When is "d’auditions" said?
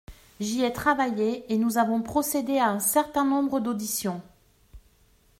3.59-4.23